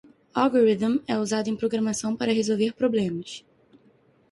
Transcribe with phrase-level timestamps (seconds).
[0.43, 3.45] Algorithm é usado em programação para resolver problemas.